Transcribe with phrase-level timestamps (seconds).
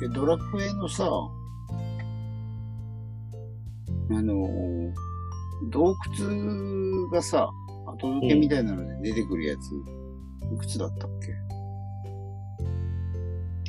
[0.00, 1.04] けドラクエのさ、
[4.10, 4.92] あのー
[5.70, 7.50] 洞窟がさ、
[7.86, 9.58] 後付けみたいなので出てくるやつ、
[10.54, 11.34] いくつだったっけ？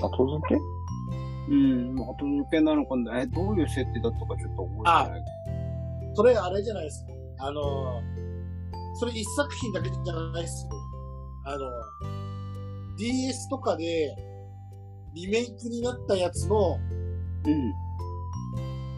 [0.02, 0.62] 後付け？
[1.52, 3.20] うん、後付けなのかな？
[3.20, 5.24] え、どういう設定だったかちょっと覚えてない。
[6.16, 7.12] それあれじゃないですか。
[7.48, 8.02] あの、
[8.96, 10.72] それ一作品だけじゃないですよ。
[11.46, 11.70] あの、
[12.98, 14.16] DS とかで
[15.14, 16.78] リメイクになったやつの
[17.46, 17.74] うん。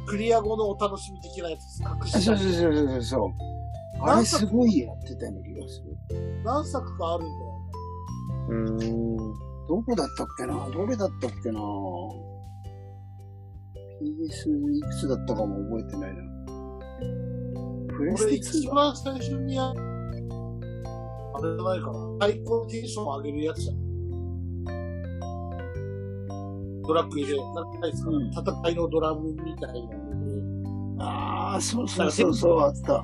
[0.05, 1.80] クリア後のお楽しみ的なやつ。
[1.81, 3.31] 隠あしそうそうそうそうそう。
[4.02, 5.98] あれすごいやってたような気がする。
[6.44, 7.52] 何作かあるんだよ。
[8.49, 9.18] うーん。
[9.68, 10.70] どこだったっけな？
[10.70, 11.60] どれだったっけな
[14.02, 16.21] ?PS いくつだったかも覚えてないな。
[17.98, 19.80] プレステ俺一2番最初にや、あれ
[21.55, 21.98] じゃないかな。
[22.20, 23.82] 最高テンション上げるやつじゃん。
[26.87, 33.03] ドラクエで、なんないですか、うん戦いのドラムみたいなので、ああ、そうそうそうそう、あった。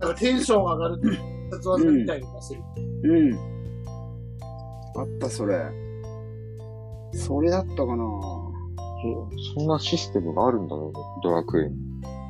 [0.00, 1.18] なんかテンション上がるって、
[1.52, 2.62] 殺技みたいに出せる。
[3.04, 3.54] うん。
[4.96, 5.62] あった、それ。
[7.12, 8.04] それだったかな
[9.04, 9.28] そ
[9.60, 11.76] そんなシステムがあるんだろうね、ドラクエに。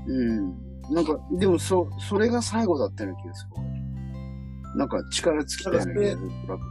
[0.06, 0.64] うん。
[0.94, 4.76] なんか、でもそ、それが最後だったような気がする。
[4.76, 6.18] なんか力尽きたような気がする。
[6.18, 6.64] ブラック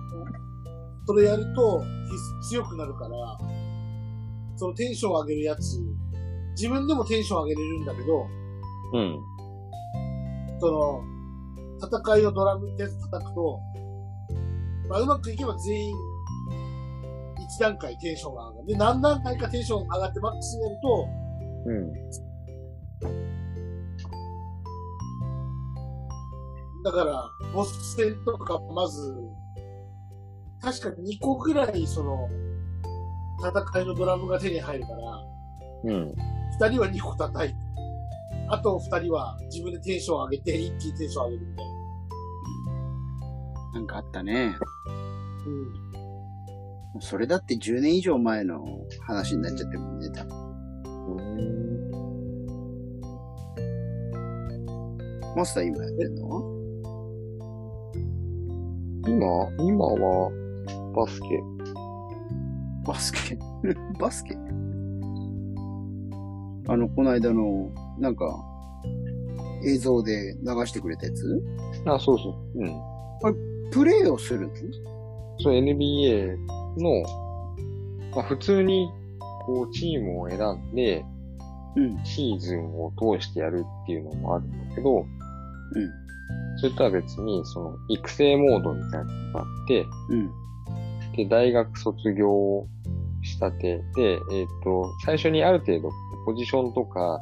[1.05, 3.38] それやると、必強くなるから、
[4.64, 5.78] そのテンション上げるやつ、
[6.56, 8.28] 自分でもテンション上げれるんだけど、
[8.94, 9.19] うん。
[10.61, 11.03] その、
[11.86, 13.59] 戦いのドラムってやつ叩くと、
[14.88, 15.95] まあ、うまくいけば全員、
[17.44, 18.67] 一段階テンションが上がる。
[18.67, 21.07] で、何段階かテンション上がってマックスになると、
[21.66, 21.94] うん。
[26.84, 29.13] だから、ボス戦とか、まず、
[30.62, 32.30] 確か2個ぐらい、その、
[33.39, 34.97] 戦いのドラムが手に入るから、
[35.85, 36.13] うん。
[36.59, 37.55] 二人は2個叩いて、
[38.49, 41.73] あと二人は自分でテンション上げて、一気にテンション上げるみたいな。
[43.73, 44.55] なんかあったね。
[46.95, 47.01] うん。
[47.01, 48.63] それだって10年以上前の
[49.07, 50.53] 話になっちゃってるもんね、多分。
[55.35, 56.53] マスター今やってんの？
[59.07, 59.17] 今
[59.59, 60.31] 今は、
[60.95, 61.25] バスケ。
[62.85, 63.38] バスケ
[63.99, 64.35] バスケ？
[66.67, 68.44] あの、この間の、なんか、
[69.66, 71.44] 映像で流してくれたやつ？
[71.85, 72.59] あ、そうそう。
[72.59, 73.69] うん。
[73.71, 74.53] プレイをするの？
[75.39, 76.38] そう NBA
[76.77, 77.03] の、
[78.16, 78.89] まあ、普通に、
[79.45, 81.05] こう、チームを選んで、
[81.75, 82.03] うん。
[82.05, 85.07] シーズンを通してやるっていうのもあるんだけど、うん。
[86.57, 90.31] それとは別に、その、育成モードみたいなのがあって、うん。
[91.16, 92.68] で、大学卒業
[93.22, 95.90] したてで、えっ、と、最初にある程度、
[96.25, 97.19] ポジションとか、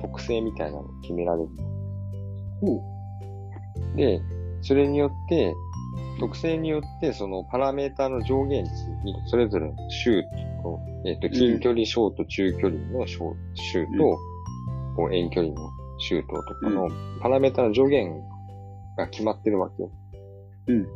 [0.00, 1.48] 特性みたいなのを決められる。
[2.60, 2.82] ほ
[3.96, 4.20] で、
[4.62, 5.54] それによって、
[6.20, 8.70] 特性によって、そのパラメーターの上限値
[9.04, 10.22] に、それぞれのシュー
[10.62, 14.18] トと、えっ、と、近距離ショート、中距離のショーシュート、
[14.96, 16.88] こう遠距離のシュートとかの
[17.20, 18.20] パラメーターの上限
[18.96, 19.90] が決まってるわけよ。
[20.68, 20.86] うん。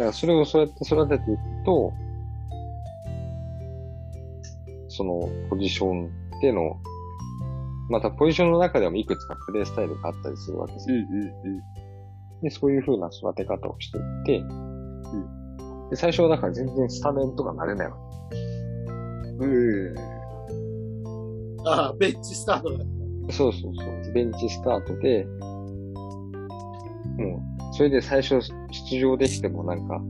[0.00, 1.92] だからそれをそうやって育てていくと、
[4.88, 6.80] そのポジションでの、
[7.90, 11.06] またポジションの中でもいくつかプレイスタイルがあったりするわけですうんよ。
[11.44, 11.60] うん
[12.40, 14.42] で、そういう風な育て方をしていって、
[15.90, 17.96] で最初はだから全然スタメンとかなれないわ
[19.38, 19.94] うん。
[19.98, 20.00] え
[21.66, 22.78] ああ、ベンチスタートだ。
[23.26, 23.32] け。
[23.34, 24.12] そうそうそう。
[24.14, 25.26] ベンチスタートで、
[27.18, 27.49] もう、
[27.80, 28.38] それで最初
[28.90, 30.02] 出場できてもなんか、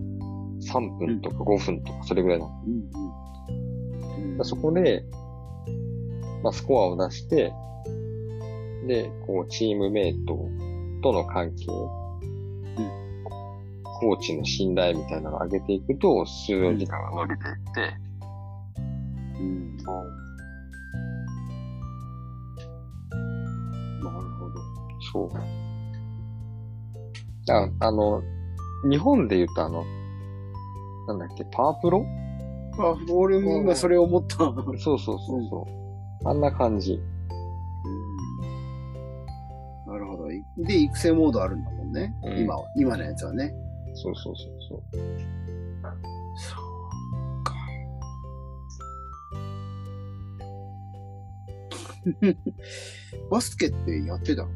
[0.75, 2.65] 3分とか5分とかそれぐらいなの。
[2.67, 2.91] うん
[4.39, 4.45] うん。
[4.45, 5.05] そこで、
[6.43, 7.53] まあ、スコアを出して、
[8.89, 10.37] で、こう、チームメイト
[11.01, 11.67] との関係、
[14.01, 17.95] コーチの信頼みたいなのを上げていくと、出場時間が伸びていって、
[19.39, 19.77] うん。
[19.77, 19.83] な
[24.11, 24.59] るほど。
[25.13, 25.31] そう。
[27.51, 28.23] あ、あの、
[28.89, 29.85] 日本で言うとあの、
[31.09, 32.05] なんだっけ、パワープロ？
[32.79, 34.37] あ、俺も今それ思った。
[34.37, 35.19] そうそうそう
[35.51, 35.67] そ
[36.25, 36.29] う。
[36.29, 37.01] あんな感じ。
[39.87, 40.29] なるほど。
[40.29, 42.15] で、育成モードあるんだもんね。
[42.23, 43.53] うん今は、今のやつはね。
[43.95, 44.83] そうそうそうそう。
[46.37, 47.55] そうか。
[53.31, 54.49] バスケってやってたの？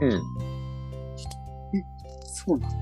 [0.00, 0.51] うん。
[2.44, 2.72] そうなの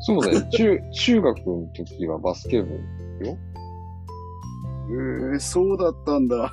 [0.00, 0.42] そうだよ。
[0.52, 2.80] 中、中学の時はバスケ部よ。
[4.88, 6.36] えー、そうだったんだ。
[6.36, 6.50] うん。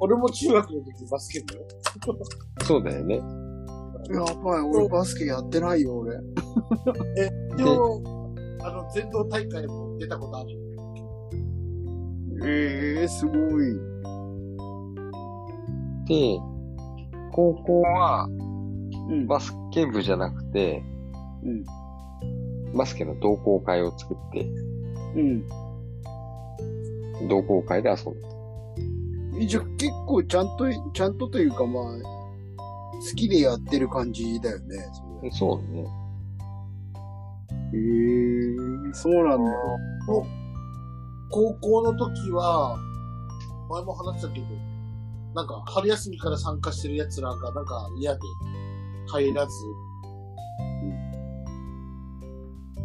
[0.00, 1.62] 俺も中学の時バスケ部よ。
[2.64, 3.16] そうだよね。
[4.10, 6.16] やばい、俺バスケやってないよ、俺。
[7.56, 8.02] 一応、
[8.62, 10.50] あの、全道大会も出たことある。
[12.44, 13.96] ええー、すごい。
[16.06, 16.38] で、
[17.32, 18.28] 高校は
[19.08, 19.26] うん。
[19.26, 20.82] バスケ部じゃなくて、
[21.42, 21.64] うん。
[22.76, 24.46] バスケの同好会を作って、
[25.16, 25.48] うん。
[27.28, 29.46] 同好会で遊ぶ。
[29.46, 31.84] じゃあ結構ちゃんと、ちゃんとというかまあ、
[32.96, 34.76] 好きでやってる感じだよね。
[35.32, 35.86] そそうね。
[37.72, 39.52] れへえー、そうなんだ。
[41.30, 42.78] 高校の時は、
[43.68, 44.46] 前も話したけど、
[45.34, 48.20] なんか春休みから参加してる奴らがなんか嫌で
[49.06, 49.52] 入らず、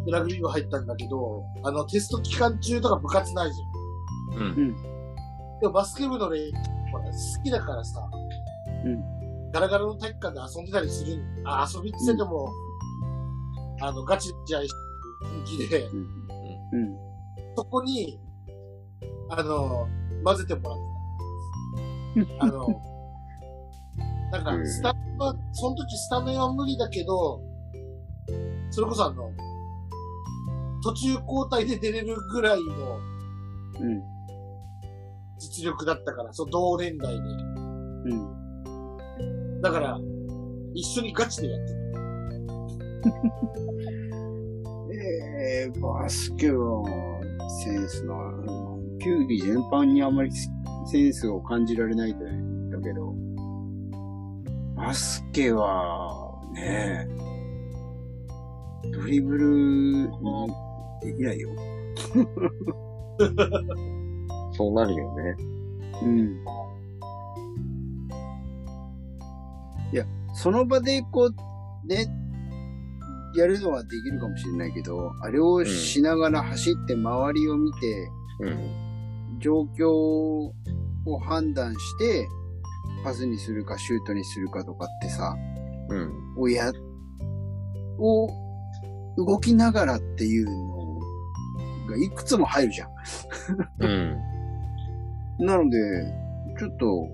[0.04, 4.42] でラグビー部入ったんだけど、あのテスト期間中とか部活ないじゃん。
[4.42, 4.76] うん。
[5.60, 6.56] でもバスケ部の練習、
[6.90, 7.10] ほら、好
[7.44, 8.00] きだからさ、
[9.52, 12.48] ガラガラの体育館で遊んでたりするんあ、遊びって言っても、
[13.80, 14.68] あの、ガチ試合してる
[15.22, 15.86] 本気で、
[16.72, 16.96] うん。
[17.56, 18.18] そこに、
[19.30, 19.86] あの、
[20.24, 20.70] 混ぜても
[22.16, 22.44] らってた。
[22.44, 22.91] あの、
[24.32, 27.42] なんか、スタメンは、その時スタメンは無理だけど、
[28.70, 29.30] それこそあの、
[30.82, 32.98] 途中交代で出れるぐらいの
[33.80, 34.02] うん。
[35.38, 37.20] 実力だったから、そう、同年代で。
[37.20, 39.60] うん。
[39.60, 39.98] だから、
[40.74, 41.78] 一緒にガチでやってる。
[44.94, 46.84] え えー、バスケは、
[47.64, 48.46] センスのある。
[48.98, 50.30] 球技全般にあまり
[50.86, 53.11] センスを感じられないとだけど、
[54.82, 57.06] バスケは、ね
[58.92, 60.08] ドリブルに
[61.00, 61.50] できないよ。
[64.52, 65.36] そうなるよね。
[66.02, 66.44] うん。
[69.92, 72.08] いや、その場でこう、ね、
[73.36, 79.38] やるのはできるかもしれないけど、あれをしながら走って周りを見て、うん。
[79.38, 80.52] 状況を
[81.20, 82.26] 判断して、
[83.04, 85.36] パスにするかシュートにするかとかってさ、
[85.88, 86.12] うん。
[86.36, 86.72] をや、
[87.98, 88.28] を
[89.16, 90.98] 動きながらっていうの
[91.88, 92.90] がいくつも入るじゃん。
[93.80, 94.18] うん。
[95.46, 95.78] なので、
[96.58, 97.08] ちょっと、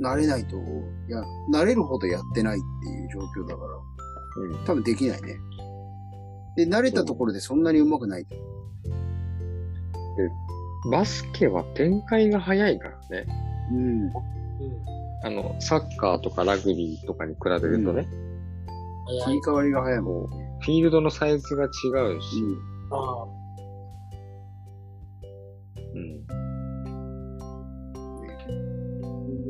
[0.00, 0.60] 慣れないと、い
[1.10, 1.22] や、
[1.52, 3.68] 慣れるほどやってないっていう状況だから、
[4.58, 4.64] うん。
[4.64, 5.36] 多分できないね。
[6.56, 8.26] で、慣れたところでそんなに上手くない。
[10.90, 13.26] バスケは展開が早いからね。
[13.72, 14.12] うん。
[14.60, 15.26] うん。
[15.26, 18.06] あの、サッカーとかラグビーとかに比べるとね。
[19.24, 20.26] 切り替わりが早いもん。
[20.60, 21.70] フィールドのサイズが違う
[22.22, 22.42] し、
[22.90, 23.26] ああ
[25.94, 26.26] うん。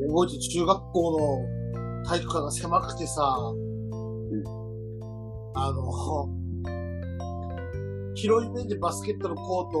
[0.07, 3.23] 覚えてる中学校の体育館が狭くてさ、
[5.57, 6.29] あの、
[8.15, 9.79] 広い面でバスケットのコート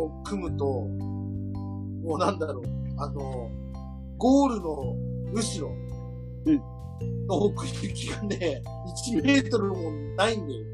[0.00, 2.62] を組むと、もうなんだろう、
[3.02, 3.50] あの、
[4.16, 4.96] ゴールの
[5.32, 5.74] 後ろ
[6.46, 8.62] うんの奥行きがね、
[9.10, 10.64] 1メートルもないんだよ。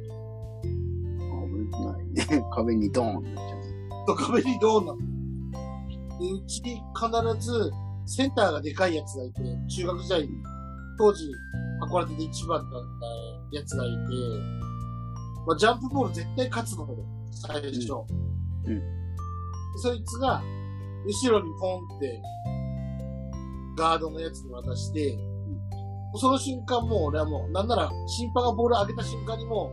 [1.73, 2.45] 危ないね。
[2.53, 4.07] 壁にドーンってなっちゃう。
[4.07, 5.05] と壁にどうなので、
[6.33, 7.71] うちに必ず
[8.05, 10.29] センターがでかいやつがいて、中学時代に
[10.99, 11.31] 当時
[11.81, 12.83] 函館で一番だっ
[13.51, 13.95] たやつがいて、
[15.47, 16.93] まあ、ジャンプボール絶対勝つので、
[17.31, 17.93] 最初。
[18.67, 18.99] うんうん
[19.75, 20.43] でそいつが、
[21.07, 22.23] 後ろにポンって、
[23.77, 25.17] ガードのやつに渡して、
[26.17, 29.71] その瞬間もう俺はもう、なんなら審判がボール上げた瞬間にも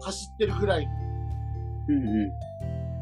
[0.00, 0.88] う、走ってるぐらい
[1.88, 2.32] うんう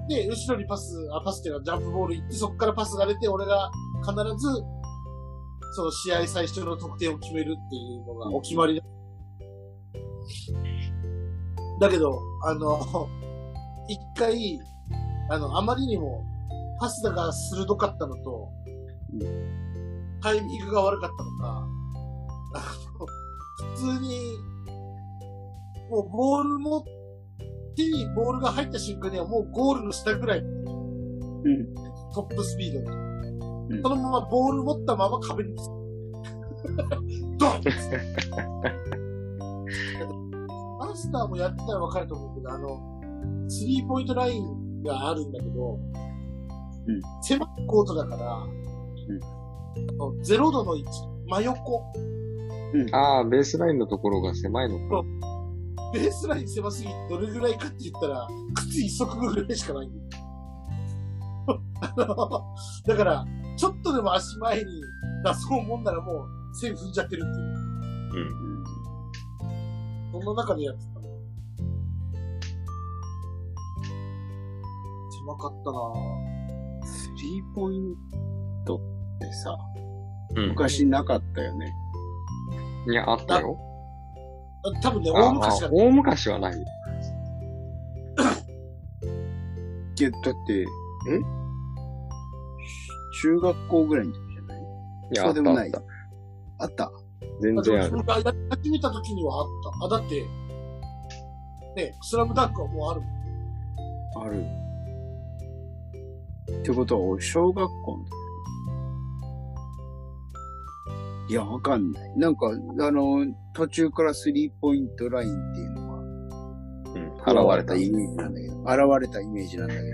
[0.09, 4.65] で、後ろにパス、あ、パスっていうかジャンプボール行って、そこからパスが出て、俺が必ず、
[5.73, 8.83] その試合最初の得点を決めるっていうのがお決まりだ。
[11.81, 13.09] だけど、あの、
[13.89, 14.59] 一回、
[15.31, 16.25] あの、あまりにも、
[16.81, 18.49] パスが鋭かったのと、
[20.23, 21.69] タイミングが悪かったのか、
[22.55, 22.61] あ
[22.99, 23.07] の
[23.77, 24.19] 普通に、
[25.91, 26.83] もうボールも、
[27.77, 30.45] 手にボールが入った瞬間にはもうゴールの下ぐらい、ん。
[30.47, 31.75] うん。
[32.15, 32.97] トップスピードで。
[33.77, 35.55] んそのままボール持ったまま壁に
[37.39, 37.63] ドン
[40.79, 42.81] マスターもやってたらわかると思うけど、あの、
[43.49, 46.10] スリーポイントラインがあるんだけど、うん
[47.23, 48.47] 狭いコートだから、あ
[49.99, 50.91] のゼロ度の位置、
[51.27, 51.83] 真横
[52.93, 55.05] ああ、ベースラインのところが狭いのか。
[55.93, 60.23] ベースライン狭すぎてどれぐらいかって言ったら、靴一足ぐらいしかないんだよ。
[61.83, 62.07] あの
[62.87, 63.25] だから、
[63.57, 64.65] ちょっとでも足前に
[65.25, 67.25] 出そうもんならもう線踏んじゃってるっ
[68.13, 68.25] ていう。
[68.25, 70.23] うん。
[70.23, 71.01] そんな中でやってたの。
[75.11, 76.40] 狭かったなぁ。
[77.27, 77.95] ーポイン
[78.67, 78.81] トっ
[79.21, 79.57] てさ、
[80.37, 80.49] うん。
[80.51, 81.73] 昔なかったよね。
[82.89, 83.57] いや、あったよ。
[84.63, 86.53] あ多分ね、あ大昔はあ大昔はない。
[86.57, 86.59] い
[90.03, 90.67] や、だって、え？
[93.23, 94.61] 中学校ぐらいの時じゃない？
[94.61, 94.63] い
[95.17, 95.73] や、そうでもない
[96.59, 96.91] あった
[97.41, 98.03] 全然ある。
[98.07, 99.47] あやり始めた時にはあっ
[99.81, 99.87] た。
[99.97, 100.23] あ、だって、
[101.77, 103.11] ね、スラムダンクはもうあるもん。
[104.27, 104.45] ある。
[106.59, 108.11] ってことは、俺、小学校の時
[111.31, 112.19] いや、わかんない。
[112.19, 112.49] なんか、
[112.81, 115.99] あの、途中からスリーポイントラインっていうのが、
[117.29, 117.53] うん。
[117.53, 117.77] 現れた。
[117.77, 119.87] イメージなんだけど、現れたイメージなんだけど。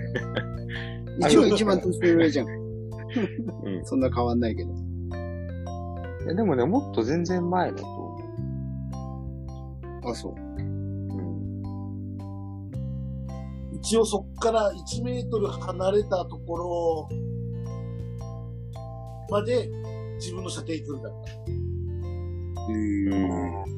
[1.27, 2.47] 一応一番年上じゃん。
[2.47, 2.49] う
[3.81, 3.85] ん。
[3.85, 4.71] そんな変わんないけど。
[4.71, 8.07] いやでもね、もっと全然前だと思
[10.09, 10.46] あ、そう。
[13.81, 17.09] 一応そっから1メートル離れたところ
[19.29, 19.69] まで
[20.15, 21.31] 自分の射程行くんだった。
[22.71, 23.77] へー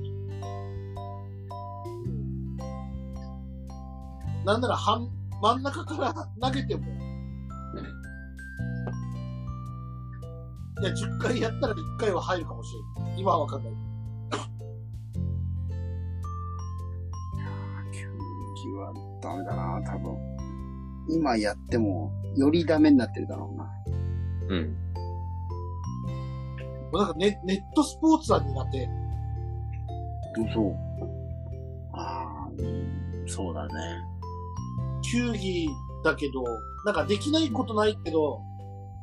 [4.46, 5.10] なんなら半、
[5.42, 6.84] 真ん中から投げても、
[10.82, 13.20] いや、10回やったら1回は入るかもしれない。
[13.20, 13.74] 今はわかんない。
[19.30, 20.18] はダメだな、多分。
[21.10, 23.70] 今やっても、よりダメになってるだろうな。
[24.50, 24.76] うん。
[26.92, 28.90] なんかネネットスポーツは苦手。
[30.54, 30.76] そう。
[31.94, 33.74] ああ、うんそうだね。
[35.12, 35.70] 球技
[36.04, 36.44] だけど、
[36.86, 38.42] なんかできないことないけど、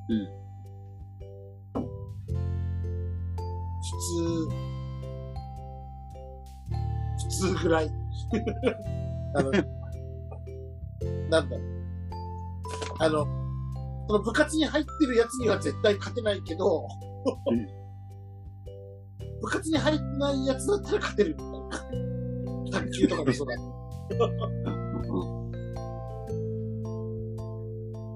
[0.09, 0.28] うん。
[3.83, 3.90] 普
[4.49, 4.56] 通、
[7.25, 7.90] 普通ぐらい。
[9.35, 9.52] あの、
[11.30, 11.66] なんだろう。
[12.99, 13.26] あの、
[14.09, 16.87] その部活に入ってるやつには絶対勝てないけど、
[17.50, 17.87] うん
[19.40, 22.88] 部活に入ってないやつだったら勝てるみたいな。
[22.88, 23.54] 卓球とかもそうだ。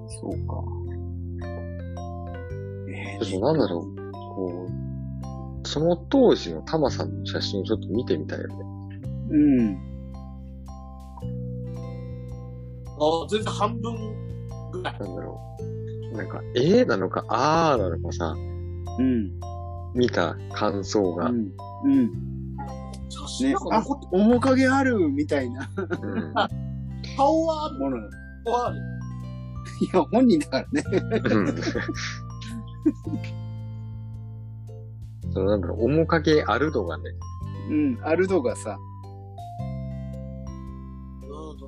[0.08, 0.64] そうか。
[2.90, 4.66] えちょっとなんだろう、こ
[5.64, 8.54] う、その当時のタマさんの写真をちょっと見てみたいよね。
[9.30, 9.89] うん。
[13.00, 13.94] あ全然半分
[14.72, 14.98] ぐらい。
[15.00, 15.40] なんだろ
[16.12, 16.16] う。
[16.16, 18.34] なんか、えーなのか、あーなのかさ、
[18.98, 19.32] うん。
[19.94, 21.30] 見た感想が。
[21.30, 21.52] うん。
[21.84, 22.10] うん。
[23.08, 26.34] 写真なんか残って、面影あるみたいなうん。
[27.16, 27.78] 顔はある。
[27.78, 27.96] もの。
[27.98, 28.00] い
[28.44, 28.78] 顔はある。
[29.92, 30.84] や、本人だからね。
[31.24, 31.46] うん
[35.32, 37.04] そのなんだろう、面影あるのがね、
[37.70, 37.98] うん。
[38.02, 38.89] アルドがさ、うん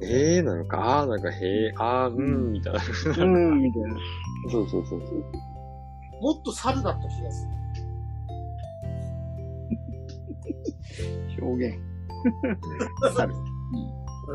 [0.03, 2.81] えーなのか、あーなのか、へー、あー、うん、みたいな。
[2.81, 3.97] うん、みたいな。
[4.51, 5.19] そうそうそうそう。
[6.21, 7.47] もっと猿だった気がす
[11.39, 11.47] る。
[11.47, 11.79] 表現。
[13.17, 13.35] 猿。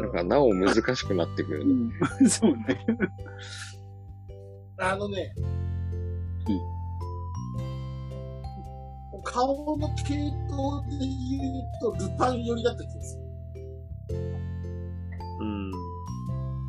[0.02, 1.74] なんか、なお難しくなってくるね。
[2.22, 2.30] うん。
[2.30, 2.86] そうね。
[4.80, 5.34] あのね、
[9.24, 10.14] 顔の系
[10.50, 13.27] 統で言うと、ルパン寄りだった気がする。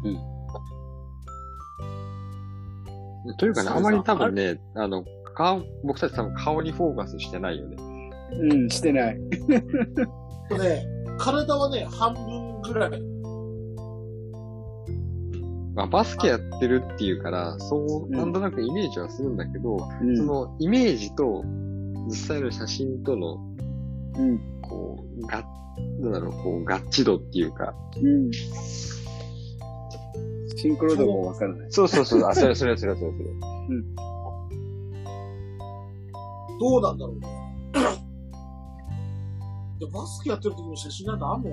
[0.04, 0.38] うん。
[3.37, 5.04] というかね、あまり多分ね、あの、
[5.35, 7.76] 顔、僕たち多分顔にフォーカスしてないよね。
[8.32, 9.18] うん、してない。
[10.49, 10.87] と ね、
[11.18, 13.02] 体はね、半分ぐらい。
[15.75, 20.16] まあ、バスケやってるっていうから、そう、うんなんとなくイメージはするんだけど、うん。
[20.16, 21.44] そのイメージと
[22.08, 23.38] 実際の写真との、
[24.18, 24.40] うん。
[24.61, 25.44] こう、が、
[26.00, 27.75] なんだろう、こう、合致度っていうか。
[28.02, 28.30] うん。
[30.56, 31.70] シンクロ度もわからない。
[31.70, 33.25] そうそうそう、あ、それそれそれそれそれ。
[36.60, 37.28] どうなんだろうね。
[39.78, 41.50] でバスケやってる時の写真なんかあんの？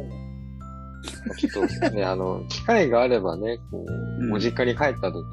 [1.38, 5.24] ちょっとね、あの、機会があればね、こうんう、ご実家に帰った時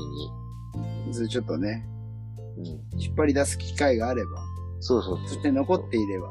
[1.11, 1.87] ずちょっとね、
[2.59, 3.01] に、うん。
[3.01, 4.31] 引っ張り出す機会があれば、
[4.81, 5.29] そうそうそう。
[5.29, 6.29] そして残っていれば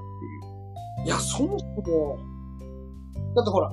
[1.05, 2.17] いや、そもそも、
[3.35, 3.71] だってほら、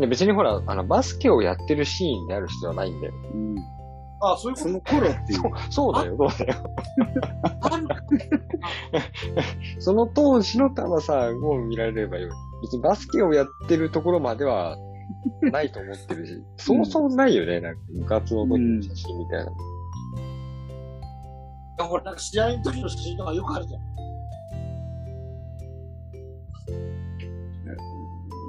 [0.00, 3.12] で別にほら、あの、バスケをやってるシーンである必要はないんだよ。
[3.12, 3.36] いう。
[3.36, 3.58] うん。
[4.20, 5.40] あ、そういうこその頃っていう。
[5.70, 6.54] そうだよ、そうだよ。
[7.62, 7.86] とある
[9.78, 12.30] その当時のタマさんを見られればよい。
[12.62, 14.76] 別にバスケをやってるところまでは
[15.40, 19.52] ないと思ってるし、 そうそうないよね、なんか部活の時の写真みたいな。
[21.86, 23.87] ほら、なんか試合の時の写真とかよくあるじゃん。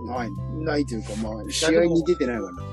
[0.10, 0.30] ない、
[0.66, 2.64] ないというか、まあ、試合に出てないわな。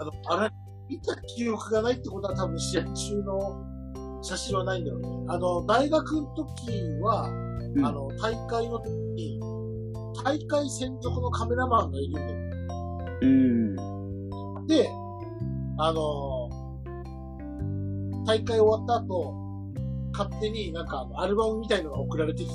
[0.00, 0.50] あの、あれ、
[0.88, 3.64] 見た記憶がないってことは多分試合中の
[4.22, 5.08] 写真はないんだろうね。
[5.28, 6.70] あの、大学の時
[7.02, 7.28] は、
[7.74, 9.40] うんあの、大会の時に、
[10.24, 12.38] 大会専属のカメラマンがいるんだよ。
[13.22, 14.66] うん。
[14.66, 14.88] で、
[15.78, 16.48] あの、
[18.26, 19.34] 大会終わった後、
[20.12, 22.54] 勝手になんかアルバムみたいのが送られてきて、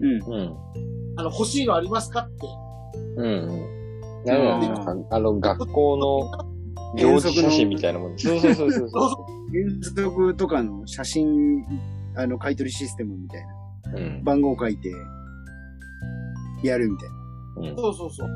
[0.00, 0.34] うん。
[0.34, 0.89] うん。
[1.20, 2.46] あの、欲しいのありますかって。
[3.16, 3.28] うんう
[4.22, 4.24] ん。
[4.24, 6.30] なるほどねあの、学校の
[6.96, 8.18] 行事写真みたいなもん。
[8.18, 11.64] そうそうそうそうそうそ原則とかの写真、
[12.16, 13.46] あの、買い取りシステムみたい
[13.92, 14.00] な。
[14.00, 14.24] うん。
[14.24, 14.90] 番号書いて、
[16.62, 17.14] やるみたいな。
[17.70, 18.28] うんそうそうそう。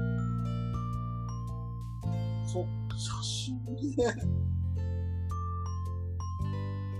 [2.46, 3.54] そっか、写真
[3.96, 4.04] ね。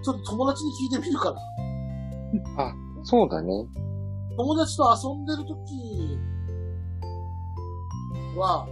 [0.02, 2.74] ちょっと友達に聞いてみるかな。
[3.04, 3.66] そうだね。
[4.36, 6.18] 友達と遊んでる時
[8.36, 8.66] は、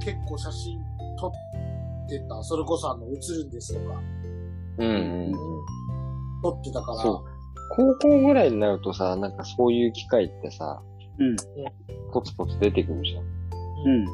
[0.00, 0.80] 結構写真
[1.18, 2.42] 撮ってた。
[2.42, 4.00] それこそあの、映るんですとか、
[4.78, 5.32] うんうんうん。
[6.42, 6.98] 撮ってたから。
[7.02, 7.38] そう
[7.70, 10.82] 高校ぐらいになるとさ、なんかそういう機会ってさ、
[11.18, 11.36] うん。
[12.12, 13.24] ポツポツ出てくるじゃん。
[13.24, 14.04] うん。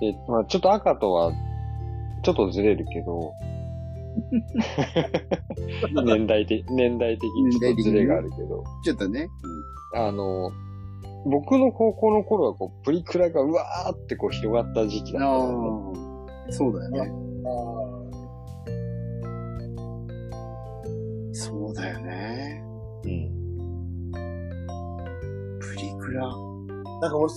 [0.00, 1.32] で、まあちょっと赤とは、
[2.22, 3.32] ちょっとずれるけど、
[6.04, 9.28] 年代的、年代的にちょっとずれがあるけど、ちょっとね。
[9.94, 10.50] あの、
[11.26, 15.54] 僕の高校の頃はこう、プリクラがうわーってこう広がった時期だったね。
[16.48, 16.52] あ。
[16.52, 17.00] そうだよね。
[17.00, 17.60] あ
[21.32, 22.62] そうだよね。
[23.04, 24.10] うん。
[25.60, 26.28] プリクラ。
[26.28, 26.60] ー
[27.00, 27.32] なんか俺、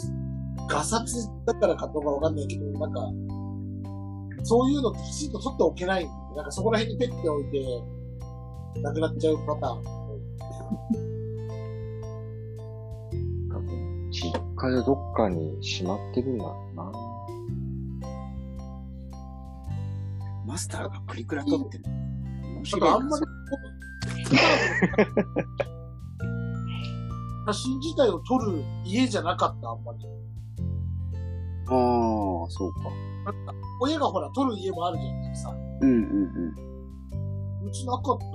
[0.70, 3.02] ガサツだからかどうかわかんないけど、なんか、
[4.44, 7.64] そういうのってきちんと撮っておけないんだよなんかそこら辺にペッて置いて、
[8.82, 9.84] なくなっちゃうパターン。
[13.50, 16.92] 多分、実家でどっかにしまってるんだろうな。
[20.46, 21.84] マスターがプリクラ撮ってる。
[21.86, 23.26] 面なん白いかあんまり、
[27.46, 30.00] 写真自体を撮る家じゃなかった、あんまり。
[31.68, 32.90] ああ、そうか、
[33.80, 35.56] 親がほら、撮る家もあるじゃん、さ。
[35.82, 35.98] うんうん
[37.62, 37.68] うん。
[37.68, 38.30] うちなかったな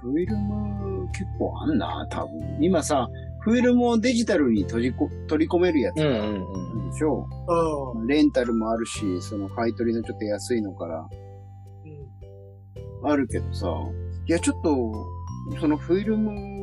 [0.00, 2.58] フィルム結構あんな、多分。
[2.60, 3.08] 今さ、
[3.40, 6.90] フィルムをデジタルに取りこ取り込めるやつがあるうん。
[6.90, 7.28] でしょ、
[7.94, 8.06] うん。
[8.06, 11.08] レンタルもあるし、その買い取りのちょっと安いのから
[13.02, 13.10] うん。
[13.10, 13.66] あるけどさ、
[14.26, 14.92] いやちょっと、
[15.60, 16.57] そのフィルム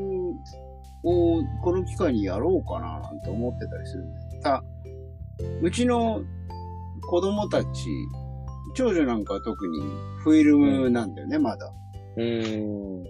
[1.06, 4.42] をこの機会にやろうかななんて思ってたりするんだよ。
[4.42, 4.64] た
[5.62, 6.22] うちの
[7.08, 7.70] 子供たち、
[8.76, 9.80] 長女なんかは特に
[10.24, 11.72] フィルムなんだよね、まだ。
[12.18, 13.04] うーん。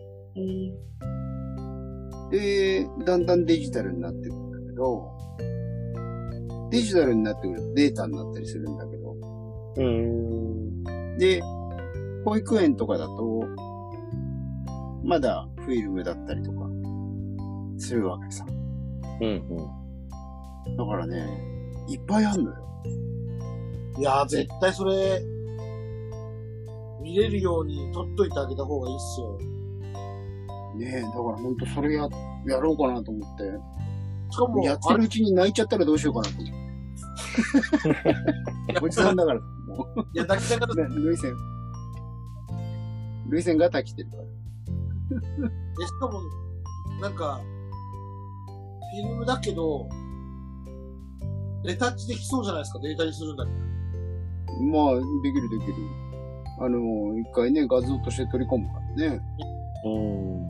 [2.30, 5.12] で、だんだんデジタルになってくるんだけど、
[6.72, 9.16] デジタルになってくるとデータになったりするんだけど、
[9.78, 9.84] うー
[11.16, 11.18] ん。
[11.18, 11.42] で、
[12.26, 13.44] 保育園とかだと、
[15.04, 16.68] まだフィルムだったりとか、
[17.78, 18.46] するわけさ。
[19.22, 20.78] うんうん。
[20.78, 21.26] だからね、
[21.88, 22.58] いっぱいあんのよ。
[23.98, 25.22] いやー、絶対それ、
[27.02, 29.38] 見れるように撮っといてあげた方がいいっすよ。
[30.76, 32.08] ねえ、だからほんとそれや、
[32.48, 33.44] やろうかなと思って。
[34.32, 36.66] しかも、やってるうちに泣いちゃったらどうしようかなと思って。
[38.84, 41.34] おじさんだから、もいや、泣きながら、う、ね、ルイセン。
[43.30, 44.24] ルイセン型来てるから。
[44.24, 46.22] えしかも、
[47.02, 49.88] なんか、フィルムだけど、
[51.64, 53.58] レタッチできそうじゃないですか、データにするんだったら。
[54.62, 55.74] まあ、できるできる。
[56.60, 59.22] あの、一回ね、画像として取り込むからね。
[59.86, 60.48] うん。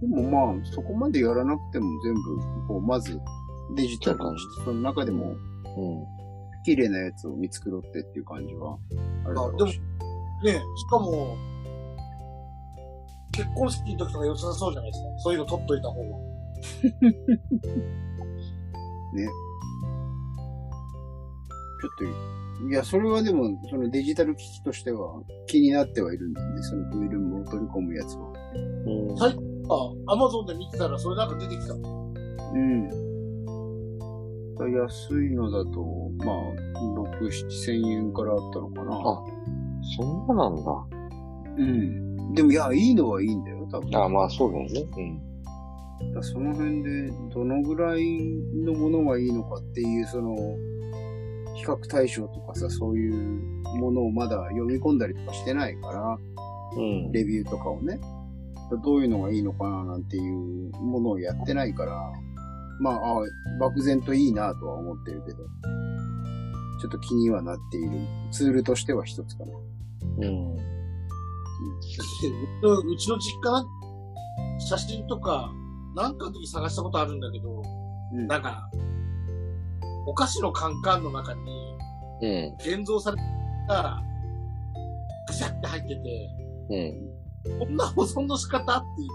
[0.00, 2.20] でもまあ、そこまでやらなくても全部、
[2.68, 3.20] こう、まず、
[3.74, 5.36] デジタルにして、その中でも、うん。
[6.64, 8.78] 綺麗なやつを見繕ってっていう感じは、
[9.24, 9.80] あるだろうし。
[10.44, 11.36] ねしかも、
[13.32, 15.08] 結婚式の時とか良さそうじゃないですか？
[15.18, 16.31] そういうの撮っといた方が。
[21.82, 26.62] ちょっと、いや、それはでも、そのデジタル機器としては気になってはいるんだよね。
[26.62, 28.32] そのフィルムを取り込むやつは。
[28.86, 29.14] うん。
[29.14, 29.36] はい
[29.68, 31.74] あ、アマゾンで見てたらそれなんか出てきた。
[31.74, 31.78] う
[32.58, 32.90] ん。
[34.70, 36.36] 安いのだと、まあ、
[37.18, 38.96] 6、7千円からあったのかな。
[38.96, 39.24] あ
[39.96, 40.62] そんななんだ。
[41.56, 42.34] うん。
[42.34, 43.96] でも、いや、いいのはいいんだよ、多分。
[43.96, 44.80] あまあそうだよね。
[44.80, 45.00] だか
[46.14, 48.04] らその辺で、どのぐらい
[48.54, 50.36] のものがいいのかっていう、その、
[51.54, 53.14] 比較対象とかさ、そういう
[53.78, 56.18] ものをまだ読み込んだりとかしてないから、
[56.76, 57.06] うん。
[57.06, 57.12] うん。
[57.12, 58.00] レビューとかをね、
[58.84, 62.12] どういうのがいいのかななんていうものをやってないから、
[62.80, 62.98] まあ、あ
[63.60, 65.38] 漠然といいなとは思ってるけど、
[66.80, 67.90] ちょっと気にはなっている
[68.30, 69.52] ツールとしては一つかな。
[70.18, 70.56] うん。
[72.62, 73.64] ううちの実家な、
[74.58, 75.52] 写真とか、
[75.94, 77.62] なんかの時探したことあるんだけど、
[78.12, 78.68] うんなんか、
[80.06, 81.40] お菓子のカンカンの中に
[82.22, 82.54] うん。
[82.54, 83.16] 現像され
[83.68, 84.00] た、
[85.26, 86.30] ぐしゃって入ってて、
[86.70, 86.76] う
[87.56, 87.58] ん。
[87.58, 89.06] こんな保存の仕方ってい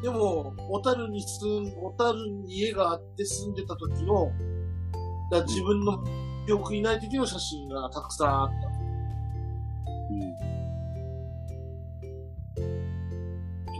[0.00, 0.02] う。
[0.02, 4.30] でも、小樽に住ん、小樽に家があって住んでた時の、
[5.30, 6.04] だ自分の
[6.46, 8.54] 記憶いない時の写真がたくさんあった。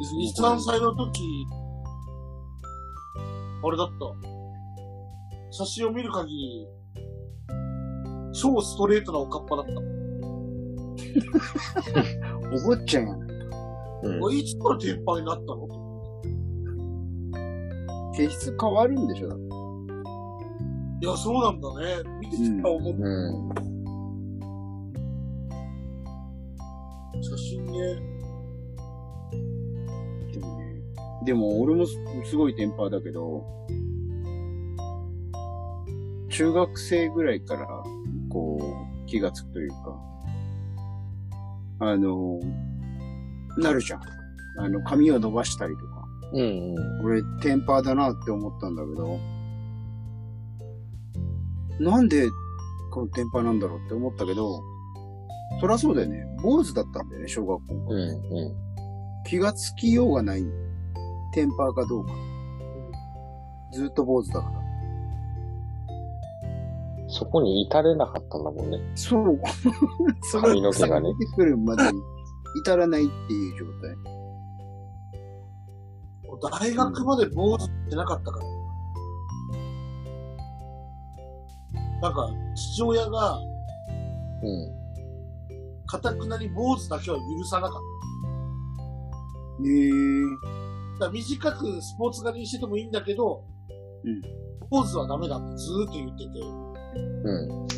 [0.00, 1.46] 一3歳の時、
[3.64, 3.92] あれだった。
[5.50, 6.68] 写真を見る限り、
[8.32, 9.72] 超ストレートなおかっぱだった。
[9.72, 9.78] うん。
[12.54, 13.28] お坊ちゃんやない。
[14.04, 14.22] うん。
[14.22, 15.66] おいいつから天パになったの？
[18.14, 19.28] 形質変わるんでしょ？
[19.28, 19.44] だって
[21.00, 22.02] いや、そうなんだね。
[22.20, 23.48] 見てきた思っうん。
[27.22, 28.17] 写真ね。
[31.29, 33.45] でも俺もすすごいテンパーだけど、
[36.31, 37.69] 中学生ぐらいから、
[38.31, 38.59] こ
[39.05, 40.01] う、気がつくというか、
[41.81, 42.41] あの、
[43.59, 44.01] なるじゃん。
[44.57, 46.09] あの、髪を伸ばしたりとか。
[46.33, 46.75] うん。
[46.75, 47.05] うん。
[47.05, 49.19] 俺、テンパーだなって思ったんだけど、
[51.79, 52.27] なんで、
[52.91, 54.62] このテンパーなんだろうって思ったけど、
[55.61, 56.25] そりゃそうだよね。
[56.43, 57.75] 坊主だったんだよね、小学校。
[57.75, 57.99] うん。
[57.99, 58.57] う
[59.27, 60.67] 気がつきようがないんだよ。
[61.33, 62.12] テンパーかどうか。
[63.73, 64.59] ずっと坊主だから。
[67.07, 67.11] ん。
[67.11, 68.79] そこに至れなかったんだもんね。
[68.95, 69.41] そう。
[70.23, 72.03] そ 髪の毛がね出てくるまでに
[72.61, 74.19] 至らないっていう状態。
[76.41, 78.47] 大学まで坊主ってなかったから。
[82.01, 83.38] なんか、父親が、
[84.43, 84.79] うん。
[85.87, 87.83] かたくなに坊主だけは許さなかっ
[89.67, 89.91] へえ。
[90.43, 90.67] た。
[91.11, 93.44] 短くスポーツ狩りにしててもいいんだけど、
[94.04, 96.40] うん坊主はダメだってずーっと言ってて、
[97.24, 97.68] うん。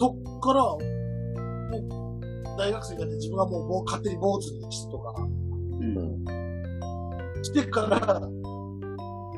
[0.00, 5.96] そっから、もう、大学生になって自分がもうもう勝手に坊主にしてとか、うん。
[5.96, 7.44] うん。
[7.44, 8.20] してから、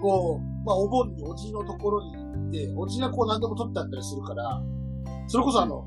[0.01, 4.63] こう、まあ、お盆におじいのところに行って、おじいがこう何でも撮ってあったりするから、
[5.29, 5.87] それこそあの、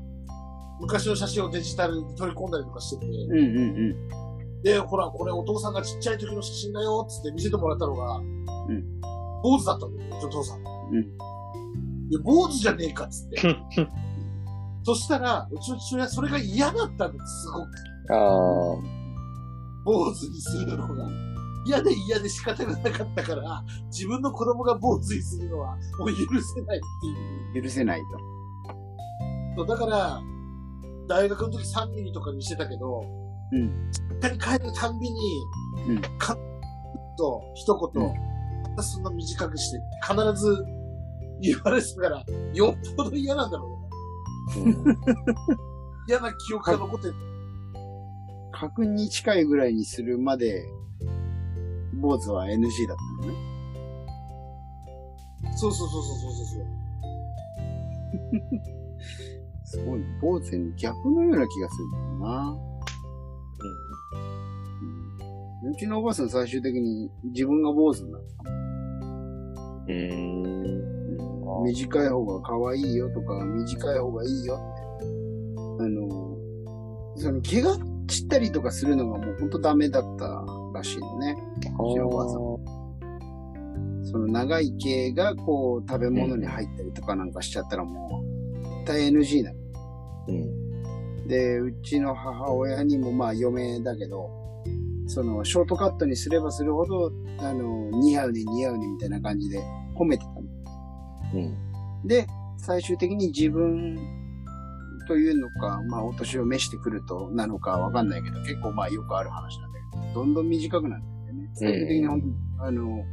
[0.80, 4.29] 昔の写真をデジタルに取り込んだりとかしてて、うんうん
[4.62, 8.44] で、ほら、これお父さんがちっちゃい時の写真だよ、つって見せてもらったのが、ん
[9.42, 10.58] 坊主だったんだよ、うちの父さん。
[10.58, 10.98] うん。
[12.10, 13.40] いや、坊主じゃねえか、つって。
[14.82, 18.14] そしたら、うちの父親それが嫌だったんです、すごく。
[18.14, 19.00] ああ。
[19.84, 21.08] 坊主にするのが。
[21.66, 26.80] 嫌で嫌で仕方がなかったから、自分の子供が坊主にするのはもう許せないっ
[27.52, 27.62] ていう。
[27.62, 28.06] 許せないと。
[29.56, 30.22] そうだから、
[31.06, 33.02] 大学の時3ミリとかにしてたけど、
[33.52, 33.90] うん。
[33.90, 35.20] 実家に帰るたんびに、
[35.88, 36.38] うんかっ
[37.16, 38.02] と一言、
[38.62, 40.64] またそんな短くして、必ず
[41.40, 43.66] 言われてたから、よっぽど嫌なんだろ
[44.56, 44.62] うね。
[44.64, 44.96] うん。
[46.08, 47.14] 嫌な記憶が残ってる。
[48.52, 50.64] 角に近いぐらいにするまで、
[51.94, 53.50] 坊主は NG だったのね。
[55.56, 56.66] そうそうそうそうそうそう。
[59.64, 60.06] すごいな。
[60.20, 62.69] 坊主に逆のような気がするんだよな。
[65.62, 68.50] うちのおばあさん最終的に自分が坊主になった。
[69.88, 70.40] うん。
[71.58, 75.84] うん、短い方が可愛いよとか、短い方がいいよって。
[75.84, 76.36] あの、
[77.16, 81.36] その怪我したりとかするのがもうほんとダメだったらしいのね。
[81.56, 82.80] あちのおばあさん
[84.10, 89.58] その長い毛がこう食べ物に入ったりとかなんかしちゃったらもう、絶対 NG なの。
[90.28, 91.28] うん。
[91.28, 94.39] で、うちの母親にもまあ嫁だけど、
[95.10, 99.60] そのショートカットにすればするほど、あの、似合うね似合うねみたいな感じで
[99.96, 100.42] 褒めてたの。
[101.34, 101.38] う
[102.04, 102.06] ん。
[102.06, 102.26] で、
[102.58, 103.98] 最終的に自分
[105.08, 111.50] というのか、まあお年を召してくるとなのかわかんないけど、結構まあよくある話なんだけど、どんどん短くなってね。
[111.54, 112.06] 最終的に
[112.60, 113.04] あの、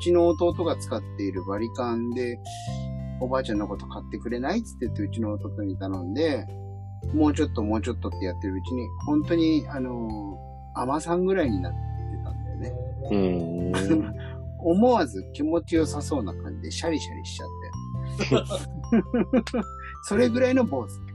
[0.00, 2.40] ちの弟が使っているバリカンで、
[3.20, 6.46] おばあちゃんのこと買ってくれないっつって言って、うちの弟に頼んで、
[7.14, 10.38] もうちょっともうちょっとってやってるうちに、本当に、あの、
[10.74, 11.78] 甘さんぐらいになって
[12.24, 12.72] たんだよね。
[13.10, 14.14] うーん。
[14.62, 17.48] 思わず気持ちよさそうな感じでシャリシャリしちゃっ
[18.18, 19.50] て。
[20.04, 21.10] それぐらいの坊主。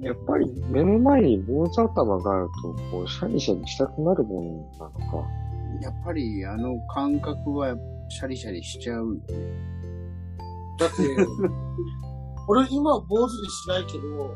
[0.00, 5.28] やっぱり目の前に坊主頭があると、こう、シャリシャリしたくなるもんなのか。
[5.82, 7.76] やっぱりあの感覚は
[8.08, 9.20] シャリシャリしちゃう。
[10.78, 10.96] だって、
[12.48, 14.34] 俺今坊主にしないけど、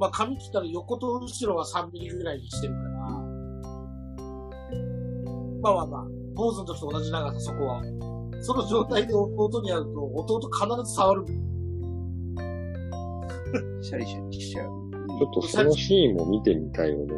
[0.00, 2.88] まあ髪切ったら横と後ろは3ミリぐらいにしてるから、
[5.62, 7.82] まあまあまあ、坊主の時と同じ長さ、そこは。
[8.42, 11.26] その状態で弟に会うと、弟必ず触る。
[13.82, 14.70] シャリシャリしちゃう。
[15.18, 17.12] ちょっとそのシーンも見てみたいよね。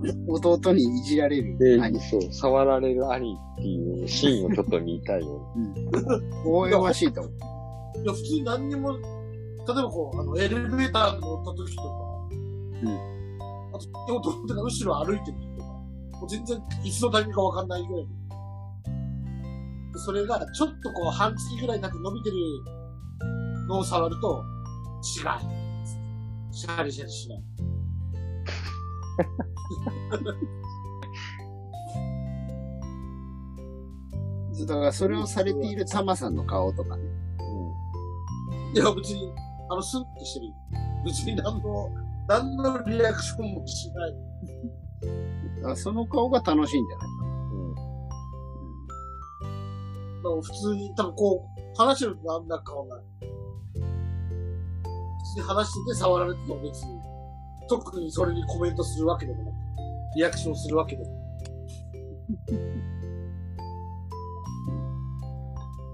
[0.28, 1.56] 弟にいじられる。
[1.56, 5.40] で、兄そう、触られる兄っていうシーンをちょっと見たいよ
[6.44, 7.32] 微笑ましいと思う。
[8.02, 8.92] いや、普通に何にも、
[9.66, 11.88] 例えばこう、あの、エレベーターに乗った時とか、
[12.82, 13.10] うん
[13.72, 18.06] あと、弟が後ろ歩いてる時とか、もう全然、いつのタイミングかわかんないぐらい
[19.96, 22.36] それが、ちょっとこう、半月ぐらいになって伸びてる
[23.68, 24.44] のを触ると、
[25.02, 25.02] 違う。
[26.52, 27.42] シャリシャリしない。
[34.66, 37.02] だからそれをされているタマさんの顔とかね。
[38.74, 39.32] いや、別に、
[39.70, 40.46] あの、スンってしてる。
[41.04, 41.88] 別に何の、
[42.28, 44.14] 何のリアクションもしない。
[45.58, 47.30] だからその顔が楽しいんじゃないかな。
[49.42, 50.22] うん。
[50.22, 53.06] まあ普通に、多分こう、話してるとなんだかわかんない。
[55.20, 57.00] 普通に話してて触られても別に、
[57.68, 59.54] 特にそれにコメントするわけでもなく、
[60.16, 61.20] リアクションするわけでも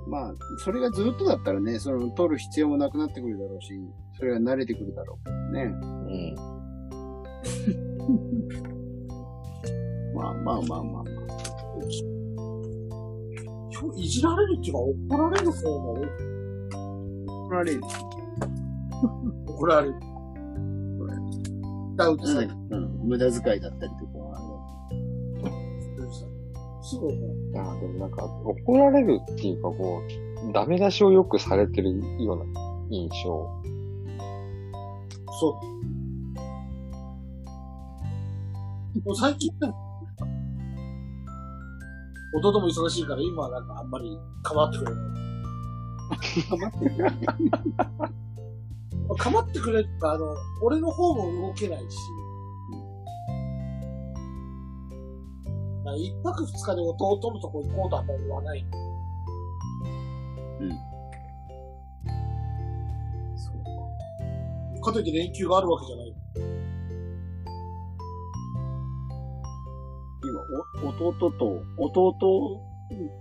[0.07, 3.73] まあ、それがずっとだったらね、その、取る必要もなくなってくるだろうし、
[4.17, 5.63] それが慣れてくるだろうけどね。
[5.65, 6.35] うん。
[10.15, 11.05] まあまあまあまあ。
[13.79, 16.09] 今日いじられるっていうか怒られる方が多い
[17.27, 17.81] 怒られる。
[19.47, 19.95] 怒られる。
[21.97, 22.55] ダウトされる。
[22.71, 23.09] うん。
[23.09, 24.16] 無駄遣いだったりとかは
[26.87, 27.19] すぐ怒る。
[27.57, 30.03] ああ、でもなんか、怒られるっていうか、こ
[30.49, 32.45] う、ダメ出しをよくされてるような
[32.91, 33.51] 印象。
[35.41, 35.77] そう。
[39.05, 39.51] もう最近、
[42.35, 45.05] 弟も忙しいから今はなんかあんまり構ってくれない。
[46.49, 47.13] 構ってくれない。
[49.19, 49.61] 構って
[50.01, 51.99] か、あの、俺の方も動けないし、
[55.87, 58.67] まあ一泊二日で弟のとこ行こうとはあんまり言わない。
[63.37, 66.15] そうかといって連休があるわけじゃない。
[70.25, 70.41] 今、
[70.83, 72.13] お弟と、弟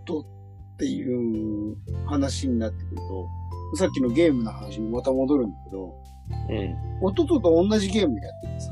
[0.06, 5.94] とっていう話になってくると、さっきのゲームの話にまた戻るんだけど、
[6.50, 7.06] うん。
[7.06, 8.72] 弟と同じゲームやってるんです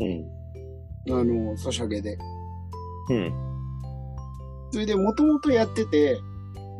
[0.00, 1.12] うん。
[1.12, 1.20] よ。
[1.20, 2.18] あの、ソシャゲで。
[3.10, 3.32] うん。
[4.70, 6.18] それで、もともとやってて、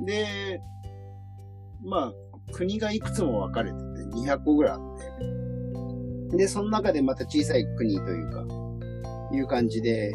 [0.05, 0.61] で、
[1.85, 2.13] まあ、
[2.53, 3.85] 国がいくつも分かれてて、
[4.17, 6.37] 200個ぐらいあって。
[6.37, 8.45] で、その中でまた小さい国というか、
[9.33, 10.13] いう感じで、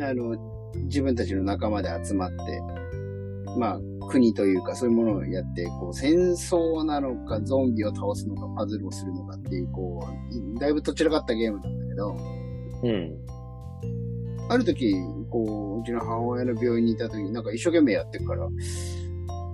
[0.00, 0.36] あの、
[0.84, 2.36] 自分たちの仲間で集まって、
[3.58, 10.06] まあ、国というか、そういうものをやって、こう、戦争なのか、ゾンビを倒すのか、パズルをするのかっていう、こ
[10.56, 12.16] う、だいぶとちらかったゲームなんだけど、
[12.82, 13.31] うん。
[14.48, 14.94] ある時、
[15.30, 18.48] こう、うちの母親の病院にいた時になんか一生懸命やってるから、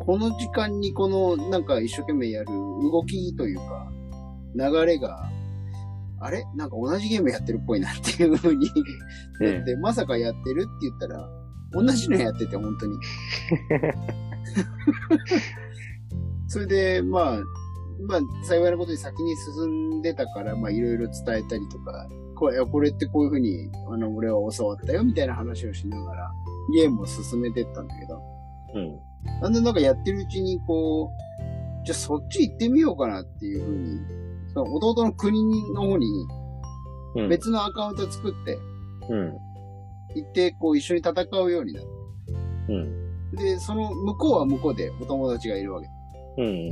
[0.05, 3.93] この時間にこのなんか一生懸命やる動きというか、
[4.55, 5.31] 流れが、
[6.21, 6.45] あれ？
[6.57, 8.69] なんか同じゲームやってるっぽいなっていう風に
[9.41, 11.29] なって、まさかやってるって言ったら、
[11.73, 12.97] 同じのやってて、本当に。
[16.49, 17.39] それで、まあ、
[18.01, 26.31] まあ、幸いなことに先に進んでたから、まあ、いろいろ伝えたりとか、これ、これってこういうふうに、あの、俺は教わったよ、みたいな話をしながら、
[26.75, 28.23] ゲームを進めてったんだけど、
[28.75, 29.01] うん。
[29.43, 31.11] なんでなんかやってるうちに、こ
[31.83, 34.01] う、じゃあそっち行ってみようかなっていうふうに、
[34.53, 36.07] その弟の国の方に
[37.17, 37.29] うん。
[37.29, 38.59] 別のアカウント作って、
[39.09, 39.39] うん。
[40.15, 41.85] 行って、こう一緒に戦うようになっ
[42.69, 43.37] うん。
[43.37, 43.45] て。
[43.45, 45.89] で、その向こうは向こうでお友達がいるわけ。
[46.39, 46.71] うん。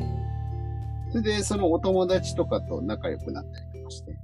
[1.10, 4.16] それで、そのお友達とかと仲良くなったりとかして、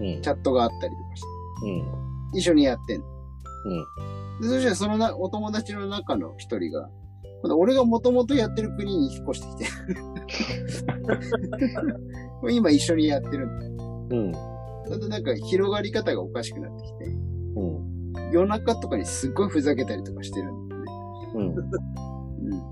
[0.00, 0.22] うん。
[0.22, 1.28] チャットがあったりとかして、
[1.64, 2.38] うん。
[2.38, 3.06] 一緒にやってんの。
[4.40, 6.88] でそしたらそのなお友達の中の一人が、
[7.56, 10.00] 俺がもともとやってる国に引っ越してきて。
[12.52, 14.16] 今一緒にやってるんだ。
[14.16, 14.32] うん。
[14.32, 17.04] だとなんか広がり方がおかしくなってきて、
[17.56, 18.32] うん。
[18.32, 20.92] 夜中とかにすっごいふざけたりとかしてるんだよね。
[21.34, 21.54] うん。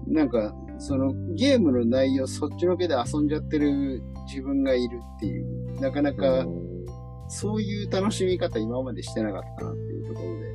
[0.09, 0.15] うん。
[0.15, 5.47] なんか、そのゲームの内容そっちのけで遊んじゃってる自分がいるっていう、
[5.81, 6.47] なかなか
[7.29, 10.53] そういう楽しみ方今までしてなかったなっていうところで、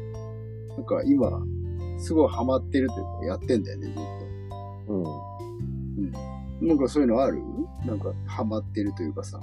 [0.75, 3.95] なんか今、すごいハマってるというかやってんだよね、ずっ
[4.87, 5.03] うん。
[5.03, 6.19] と。
[6.61, 7.41] なんかそういうのある？
[7.85, 9.39] なんかハマってるというかさ。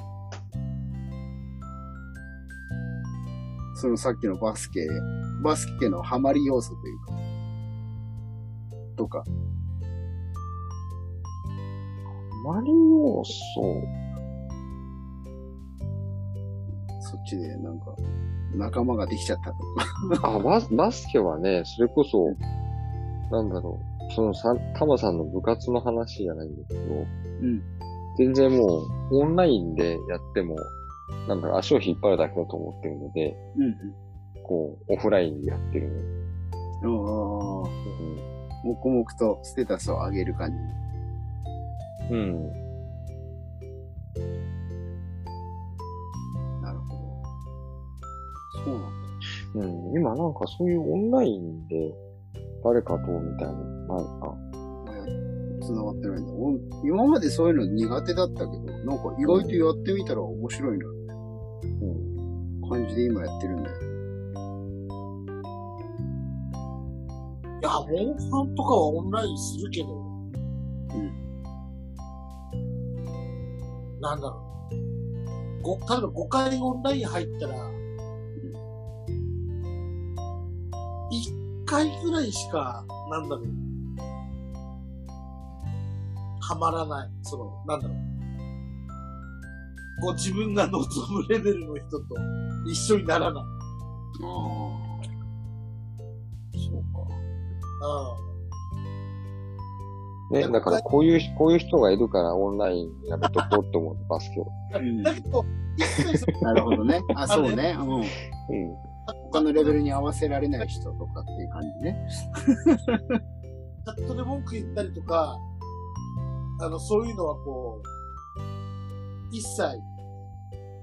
[3.75, 4.87] そのさっきのバスケ、
[5.43, 7.13] バスケのハマり要素というか。
[8.97, 9.25] とか。
[12.45, 13.33] マリオ素？
[17.17, 17.95] そっちでなんか
[18.55, 19.53] 仲間ができちゃった
[20.13, 20.29] とか。
[20.29, 22.35] あ、バス、バスケはね、それこそ、
[23.31, 24.13] なんだろう。
[24.15, 26.81] そのさ、タマさんの部活の話じゃないんだけど、
[27.43, 27.63] うん。
[28.19, 30.57] 全然もう、オンラインでやっても、
[31.29, 33.77] なんだろう、足を引っ張るだけだと思ってるので、うん
[34.45, 35.91] こう、オフラインでやってる
[36.83, 37.63] の。
[37.63, 37.65] うん。
[37.65, 37.71] ああ、
[38.65, 40.53] 黙々とステータスを上げる感
[42.11, 42.15] じ。
[42.15, 42.66] うん。
[48.67, 48.89] そうなんだ。
[49.55, 49.97] うん。
[49.97, 51.95] 今なんかそういうオンラインで、
[52.65, 54.37] 誰かとみたいなのないか？
[55.63, 56.33] 繋がってないんだ。
[56.33, 62.69] 俺今までそういうの苦手だったけど、なんか意外とやってみたら面白いなうん。
[62.69, 63.77] 感じで今やってるんだよ。
[67.63, 69.97] いや、モンハンとかはオンラインするけど、う
[70.99, 71.11] ん。
[74.01, 74.37] なんだろ
[75.61, 75.63] う。
[75.63, 77.55] ご、例えば5回オンライン入ったら、
[81.67, 83.47] 回ぐらいしか、なんだろう。
[86.41, 87.11] はまらない。
[87.23, 87.97] その、なんだろう。
[90.01, 90.79] こう自分が望
[91.11, 92.05] むレベルの人と
[92.67, 93.43] 一緒にならない。
[93.43, 93.47] あ
[94.23, 94.27] あ。
[96.55, 97.01] そうか。
[100.31, 100.41] うん。
[100.41, 104.47] ね、だからこういう、こういう人がいるからオンラインやめとこうって思う、バスケを。
[104.75, 105.45] うんだけど、
[106.43, 107.01] なるほどね。
[107.15, 107.77] あ、そうね。
[107.79, 107.95] うん。
[107.95, 108.07] うん。
[109.33, 112.09] 他のレベルに合わせられない人とかっていう感じね。
[113.87, 115.39] チャットで文句言ったりとか、
[116.61, 119.63] あの、そういうのはこう、一切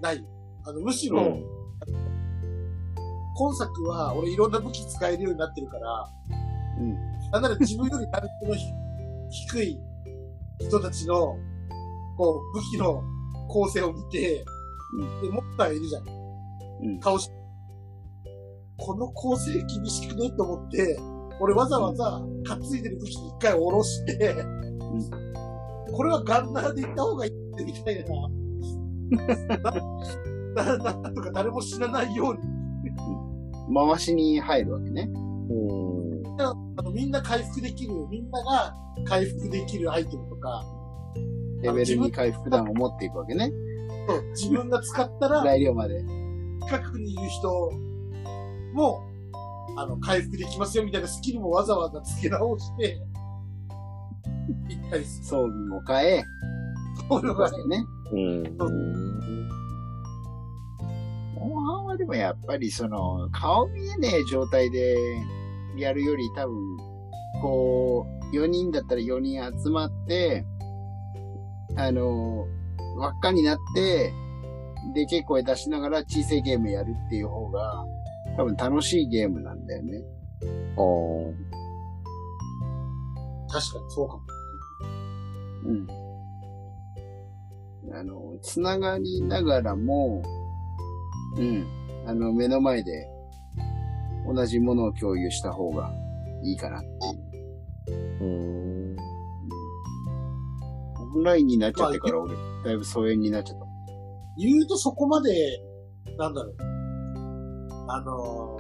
[0.02, 0.26] ない。
[0.66, 1.64] あの、むしろ、うん
[3.36, 6.10] 今作は俺いろんな武器使えるようになってるから、
[6.80, 6.94] うん。
[7.32, 8.66] なんなら自分よりランクのひ
[9.50, 9.80] 低い
[10.60, 11.36] 人たちの、
[12.16, 13.04] こう、武器の
[13.50, 14.46] 構成を見て、
[15.24, 16.04] で、モンスターいるじゃん。
[16.84, 17.00] うん。
[17.02, 17.32] 倒し、
[18.78, 21.00] この構成厳しくねと思って、
[21.40, 24.36] 俺わざわざ担いでる武器一回下ろして、
[25.92, 28.12] これはガンナーで行った方がいいってみたいな。
[30.56, 32.42] な、な、なんとか誰も死なないように。
[33.74, 35.10] 回しに入るわけね。
[35.14, 36.42] うん。
[36.42, 40.64] あのみんな回復できる、みんなが回復できるアイテムとか、
[41.62, 43.52] レベルに回復弾を持っていくわけね。
[44.08, 46.04] そう自分が使ったら、材料まで。
[46.68, 47.72] 近くにいる人
[48.74, 49.04] も、
[49.76, 53.00] あの、回復できますよみたいなスキルもわざわざ付け直して、
[54.70, 56.24] 行ったりす装備も変え、る。
[57.10, 57.86] そういうのがわけね。
[58.12, 58.58] うん。
[61.36, 64.96] モンハンはでもやっぱりその、顔見えねえ状態で
[65.78, 66.78] やるより多分、
[67.42, 70.46] こう、4人だったら4人集まって、
[71.76, 72.48] あの、
[72.98, 74.14] 輪っかになって、
[74.94, 77.86] でけえ声出しながら小さいゲームやるっていう方が、
[78.38, 80.02] 多分楽しいゲームなんだよね。
[80.78, 81.54] ああ。
[83.52, 84.22] 確かにそうかも。
[85.66, 85.88] うん。
[87.96, 90.24] あの、つながりながらも、
[91.38, 91.68] うん。
[92.06, 93.08] あの、目の前で
[94.26, 95.92] 同じものを共有した方が
[96.44, 96.88] いいかなって
[97.92, 98.24] いう。
[98.24, 98.96] うん。
[101.16, 102.34] オンラインになっちゃってから俺、
[102.66, 103.66] だいぶ疎遠になっちゃった。
[104.38, 105.62] 言うとそこまで、
[106.18, 106.73] なんだろう。
[107.88, 108.58] あの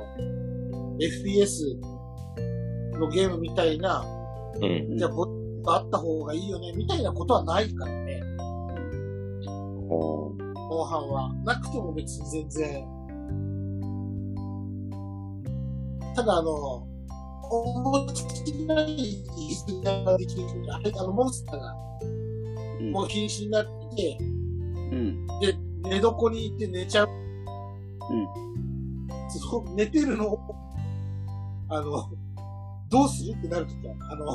[0.97, 1.79] ー、FPS
[2.99, 4.05] のゲームみたいな、
[4.55, 4.97] うん。
[4.97, 8.21] じゃあボットがあった方がいいよね、みたいなことはないからね。
[10.73, 11.33] モンハンは。
[11.43, 12.85] なくても別に全然。
[16.15, 16.87] ただあの、
[17.49, 19.23] 面白い
[19.59, 21.75] 絆ができるあれ、あの、モンスターが
[22.79, 23.65] うんもう瀕死になっ
[23.95, 24.23] てて、う
[24.95, 25.27] ん。
[25.39, 27.09] で、寝床に行って寝ちゃう。
[29.39, 30.39] その寝てるのを、
[31.69, 32.09] あの、
[32.89, 34.25] どうするってなるときは、あの、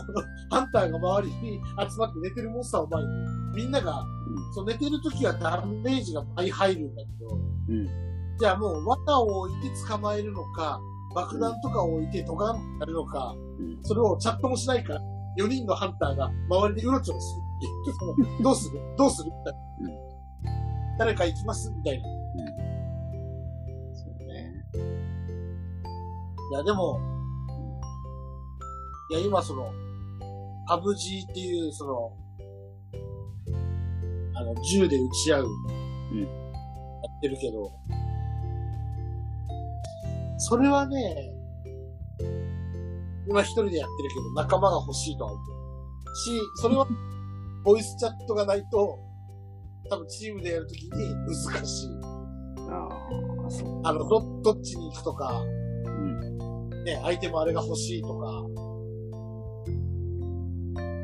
[0.51, 3.09] ハンターが周りに集まって寝てるモンスターを前に、
[3.55, 4.05] みんなが、
[4.55, 7.37] そう寝てるときはダメージが倍入るんだけど、
[7.69, 7.89] うん。
[8.39, 10.81] じゃあもう罠を置いて捕まえるのか、
[11.15, 13.79] 爆弾とかを置いてドガンってやるのか、うん。
[13.83, 15.01] それをチャットもしないから、
[15.39, 18.81] 4人のハンターが周りでうろちょろするっていうそのどうする？
[18.97, 19.31] どうする？
[19.31, 19.55] みたい
[19.95, 20.99] な。
[20.99, 21.71] 誰か行きます？
[21.71, 22.09] みたいな。
[26.53, 27.01] や、でも、
[29.11, 29.73] いや、今その、
[30.67, 32.13] パブ G っていう、その、
[34.35, 35.47] あの、銃で撃ち合う、
[36.13, 37.71] うんやってるけど、
[40.39, 41.33] それはね、
[43.29, 46.17] 今一人でやってるけど、仲間が欲しいとは思う。
[46.17, 46.87] し、それは、
[47.65, 48.99] ボイスチャットがないと、
[49.91, 51.89] 多分チームでやるときに難しい。
[52.71, 52.89] あ
[53.47, 53.81] あ、そう。
[53.85, 55.68] あの、ど、どっちに行くとか、うん。
[56.85, 58.45] ね、相手もあれが欲しいとか。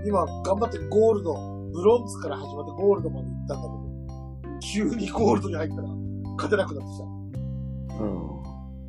[0.06, 1.34] 今、頑張ってゴールド、
[1.72, 5.88] ブロンズから始まってゴールドまで行ったんだけど、急にゴールドに入ったら、
[6.36, 7.04] 勝てなくなってきた。
[7.04, 8.42] うん。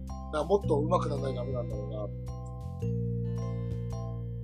[0.06, 1.98] だからもっと上手くならないとダメなんだろうな。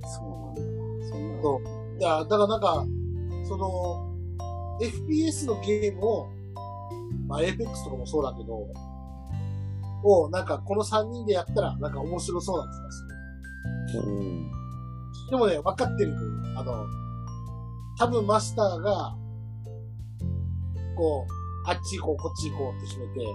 [0.08, 0.62] そうなんだ。
[1.10, 1.42] そんな。
[1.42, 1.62] そう
[2.00, 2.86] いや、だからなんか、
[3.46, 4.16] その、
[4.80, 6.28] FPS のゲームを、
[7.28, 8.68] まあ、Apex とかもそうだけど、
[10.04, 14.02] を、なんか、この3人でやったら、なんか面白そうな気がする。
[14.04, 14.52] うん。
[15.30, 16.16] でもね、分かってる
[16.56, 16.86] あの、
[17.98, 19.16] 多分マスターが、
[20.98, 23.26] こう、あっち行こう、こっち行こうって決めて、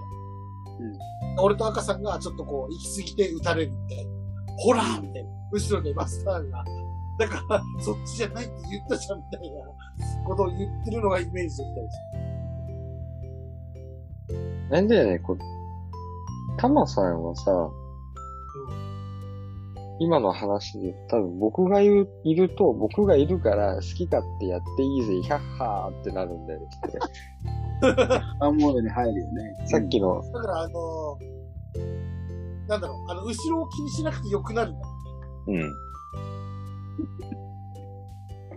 [1.38, 4.12] 俺と赤さんがちょっとこう、行き過ぎて撃たれるみたいな。
[4.58, 5.30] ほらみたいな。
[5.52, 6.64] 後ろでマスターが、
[7.18, 9.56] だから、そっちじゃないって言ったじゃんみたいな
[10.26, 11.96] ことを言ってるのがイメージできたりす
[14.32, 14.70] る。
[14.70, 15.38] なんでね、こう、
[16.58, 17.70] タマさんはさ、
[19.98, 26.66] 今の話で、多分僕がいるいると、僕がいるから好き勝手やっていいぜ、ヒャッハーってなるんだよね。
[28.40, 29.56] アンモードに入るよね。
[29.66, 31.18] さっきの、だから、あの
[32.68, 34.88] なんだろう、あの、後ろを気にしなくてよくなるんだ。
[35.48, 35.60] うん。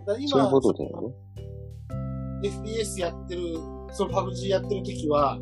[0.06, 1.14] だ今そういうことだよね。
[2.44, 3.42] FPS やってる、
[3.92, 5.38] そのパブ G やってる時は、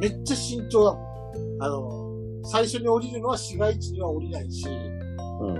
[0.00, 1.00] めっちゃ慎重だも
[1.58, 1.62] ん。
[1.62, 5.54] あの、最初に降りるのは市街地には降りないし、うん。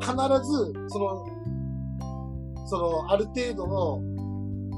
[0.00, 1.26] 必ず、その、
[2.66, 4.00] その、ある程度の、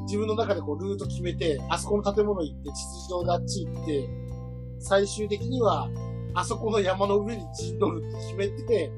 [0.05, 4.09] 自分の中でこう、ルート決めて、あそこの建物行って、地図上であっち行って、
[4.79, 5.89] 最終的には、
[6.35, 8.93] あそこの山の上に陣取るって決めて、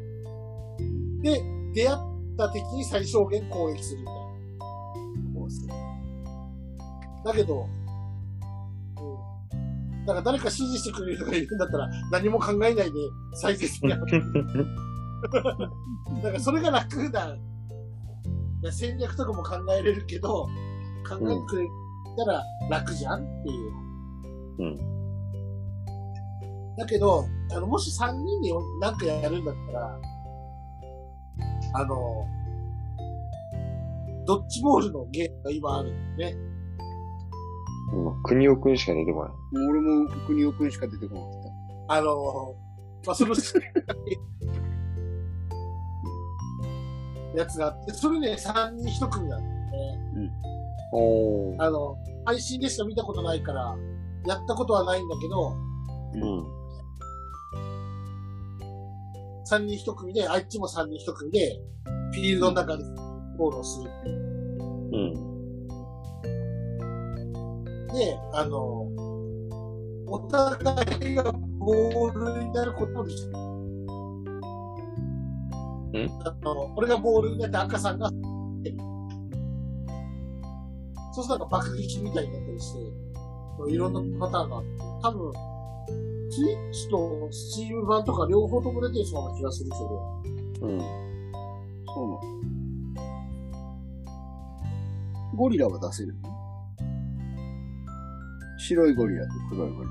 [1.22, 1.98] で、出会っ
[2.36, 4.20] た敵に最小限攻撃するみたいな。
[5.34, 5.68] こうする
[7.24, 7.77] だけど、うん。
[10.08, 12.92] だから誰か指示してくれる人がいるんだったら、何も考えないで
[13.34, 14.00] 再生するやん。
[14.08, 14.08] だ
[16.22, 17.36] からそれが楽だ。
[18.72, 20.48] 戦略とかも考えれるけど、
[21.06, 21.68] 考えてくれ
[22.16, 23.72] たら楽じゃんっていう。
[24.60, 24.76] うん。
[26.78, 28.50] だけど、あの、もし3人で
[28.80, 30.00] なんかやるんだったら、
[31.74, 32.26] あの、
[34.24, 36.47] ドッジボールのゲームが今あるんでね。
[37.92, 39.32] 今、国尾くんしか出てこない。
[39.68, 41.30] 俺も国尾くんしか出てこなかっ
[41.88, 42.54] あの、
[43.06, 43.34] まあ、その、
[47.34, 50.30] やつがあって、それね、3人1組なんだよね。
[50.92, 51.62] おー。
[51.62, 53.76] あの、配信でしか見たことないから、
[54.26, 55.56] やったことはないんだけど、
[56.14, 56.58] うん。
[59.50, 61.58] 3人1組で、あっちも3人1組で、
[62.12, 62.84] フィールドの中で
[63.38, 63.90] ボールをする。
[64.92, 65.27] うん。
[67.92, 68.86] で、あの、
[70.06, 73.38] お互いがボールになることでしょ。
[75.96, 76.10] ん？
[76.24, 78.10] あの、俺がボールになって赤さんが、
[81.12, 82.78] そうするとなんか爆撃みたいになったりして、
[83.72, 84.68] いろんなパターンがあって、
[85.02, 85.32] 多分、
[86.30, 90.22] スイッチとスチーム版とか両方とも出てそうな気がするけど、
[90.68, 90.78] うん。
[90.78, 90.84] た。
[91.94, 92.20] そうなの。
[95.34, 96.37] ゴリラは出せるの？
[98.58, 99.88] 白いゴリラと黒いゴリ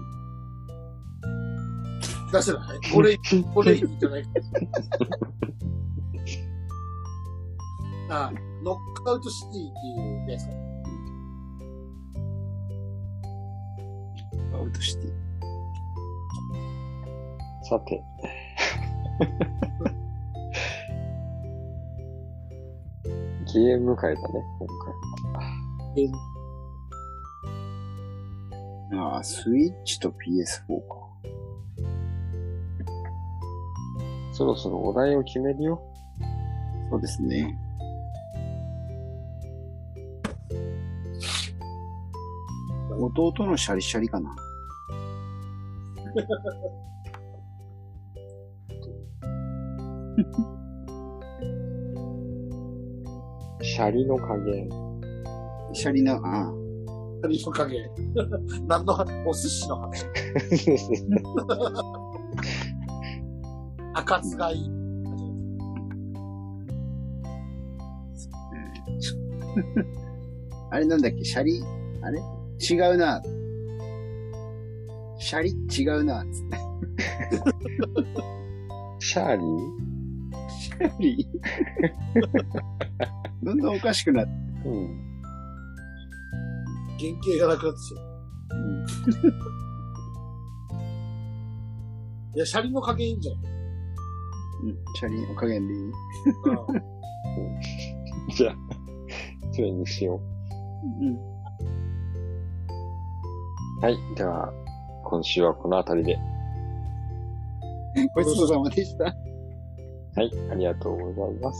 [2.31, 2.79] 出せない？
[2.93, 3.17] これ、
[3.53, 4.23] これいいんじゃない
[8.09, 8.31] あ、
[8.63, 10.51] ノックアウトシティっていうやつか。
[14.53, 14.57] ラ。
[14.59, 15.11] アウトシティ。
[17.69, 18.01] さて。
[23.53, 24.27] ゲーム会だね、
[24.59, 26.03] 今回。
[26.03, 26.07] え
[28.93, 31.07] ああ、スイッチと PS4 か。
[34.33, 35.81] そろそろお題を決めるよ。
[36.89, 37.57] そうですね。
[42.99, 44.35] 弟のシャリシャリかな。
[53.61, 54.69] シャリの加減。
[55.73, 56.66] シャリな、ああ。
[57.21, 57.89] 何の加減。
[58.67, 60.05] 何の話、お寿司の話。
[63.93, 64.71] 赤使い。
[70.69, 71.63] あれなんだっけ、シャリ？
[72.01, 72.19] あれ？
[72.59, 73.21] 違うな。
[75.17, 75.51] シャリ？
[75.75, 76.23] 違うな。
[76.25, 76.57] つって
[78.99, 79.43] シャーリ？
[79.43, 81.27] ーシャリ？
[83.43, 84.31] どんどんおかしくなって。
[84.65, 85.06] うん。
[86.99, 88.03] 原型がなくなってきちゃう。
[92.35, 93.35] いや、シャリの加減いいんじゃん。
[93.35, 95.81] うん、シャリの加減でいい？
[95.81, 95.93] うん
[98.35, 98.55] じゃあ、
[99.53, 100.19] それにしよ
[101.01, 101.13] うん。
[101.13, 101.19] う。
[103.81, 103.97] はい。
[104.15, 104.51] では、
[105.05, 106.19] 今週はこの辺りで。
[108.13, 109.05] ごちそうさまでした。
[109.05, 109.11] は
[110.23, 110.31] い。
[110.51, 111.59] ありがとうございます。